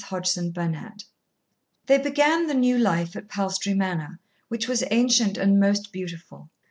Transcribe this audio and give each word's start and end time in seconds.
Chapter 0.09 0.41
Nine 0.49 0.97
They 1.85 1.99
began 1.99 2.47
the 2.47 2.55
new 2.55 2.79
life 2.79 3.15
at 3.15 3.27
Palstrey 3.29 3.75
Manor, 3.75 4.19
which 4.47 4.67
was 4.67 4.83
ancient 4.89 5.37
and 5.37 5.59
most 5.59 5.91
beautiful. 5.93 6.49